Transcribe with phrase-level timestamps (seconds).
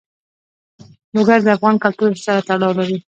[1.13, 2.97] لوگر د افغان کلتور سره تړاو لري.